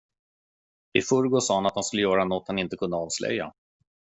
I 0.97 1.01
förrgår 1.01 1.39
sa 1.39 1.55
han 1.55 1.65
att 1.65 1.75
han 1.75 1.83
skulle 1.83 2.01
göra 2.01 2.25
nåt 2.25 2.47
han 2.47 2.59
inte 2.59 2.75
kunde 2.77 2.97
avslöja. 2.97 3.53